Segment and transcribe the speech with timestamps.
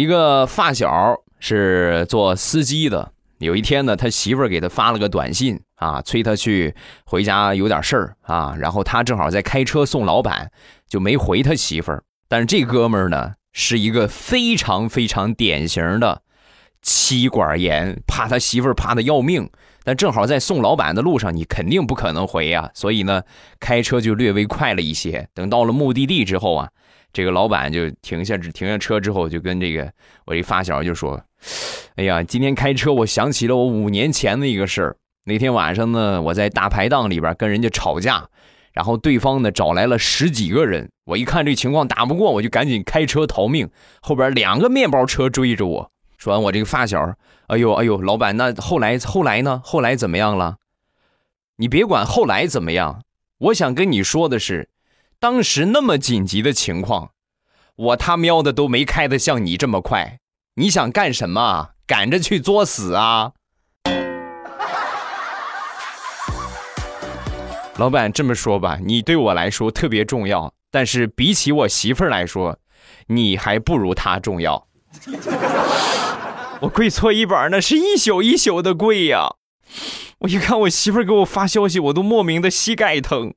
[0.00, 10.50] 一个发小是做司机的，有一天呢，他媳妇儿给他发了个短信啊，催他去回家有点事儿啊，然后他正好在开车送老板，
[10.88, 12.02] 就没回他媳妇儿。
[12.28, 16.22] 但是这哥们儿呢，是一个非常非常典型的
[16.82, 19.48] 妻管严，怕他媳妇儿怕的要命。
[19.82, 23.22] 但正好在送老板的路上，你肯定不可能回呀，所以呢，
[23.58, 25.28] 开车就略微快了一些。
[25.34, 26.68] 等到了目的地之后啊。
[27.12, 29.92] 这个老板就停下，停下车之后，就跟这个
[30.26, 31.20] 我一发小就说
[31.96, 34.96] ：“哎呀，今天开车，我想起了我五年前的一个事儿。
[35.24, 38.28] 那天晚上呢，我在大排档里边跟人家吵架，
[38.72, 40.88] 然后对方呢找来了十几个人。
[41.04, 43.68] 我一看这情况打不过，我就赶紧开车逃命。
[44.00, 45.90] 后边两个面包车追着我。
[46.20, 47.16] 说完，我这个发小，
[47.46, 49.62] 哎呦哎呦，老板，那后来后来呢？
[49.64, 50.58] 后来怎么样了？
[51.56, 53.04] 你别管后来怎么样，
[53.38, 54.68] 我想跟你说的是。”
[55.18, 57.12] 当时那么紧急的情况，
[57.76, 60.18] 我他喵的都没开的像你这么快。
[60.56, 61.70] 你想干什么？
[61.86, 63.32] 赶着去作死啊！
[67.76, 72.58] 老板这么说吧，你对我来说特别重要，但是比起我媳妇儿来说，
[73.06, 74.66] 你还不如她重要。
[76.60, 79.34] 我跪搓衣板那是一宿一宿的跪呀！
[80.20, 83.32] 我一看我媳妇给我发消息，我都莫名的膝盖疼。